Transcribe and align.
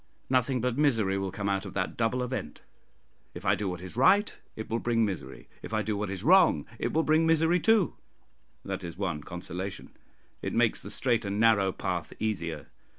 Nothing 0.31 0.61
but 0.61 0.79
misery 0.79 1.19
will 1.19 1.29
come 1.31 1.47
out 1.47 1.63
of 1.63 1.75
that 1.75 1.95
double 1.95 2.23
event: 2.23 2.63
if 3.35 3.45
I 3.45 3.53
do 3.53 3.69
what 3.69 3.81
is 3.83 3.95
right, 3.95 4.35
it 4.55 4.67
will 4.67 4.79
bring 4.79 5.05
misery; 5.05 5.47
if 5.61 5.75
I 5.75 5.83
do 5.83 5.95
what 5.95 6.09
is 6.09 6.23
wrong, 6.23 6.65
it 6.79 6.91
will 6.91 7.03
bring 7.03 7.27
misery 7.27 7.59
too, 7.59 7.93
that 8.65 8.83
is 8.83 8.97
one 8.97 9.21
consolation 9.21 9.91
it 10.41 10.55
makes 10.55 10.81
the 10.81 10.89
straight 10.89 11.23
and 11.23 11.39
narrow 11.39 11.71
path 11.71 12.13
easier. 12.17 12.69